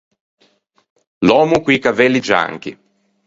L’òmmo 1.27 1.57
co-i 1.63 1.77
cavelli 1.83 2.21
gianchi. 2.27 2.71